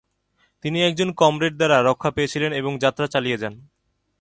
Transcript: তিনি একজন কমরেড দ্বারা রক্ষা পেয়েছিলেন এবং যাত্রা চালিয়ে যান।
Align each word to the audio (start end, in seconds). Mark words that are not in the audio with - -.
তিনি 0.65 0.79
একজন 0.83 1.09
কমরেড 1.11 1.53
দ্বারা 1.55 1.77
রক্ষা 1.81 2.09
পেয়েছিলেন 2.11 2.51
এবং 2.53 2.71
যাত্রা 2.77 3.05
চালিয়ে 3.07 3.37
যান। 3.37 3.53